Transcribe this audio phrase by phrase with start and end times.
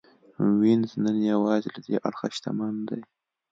[0.61, 3.01] وینز نن یوازې له دې اړخه شتمن دی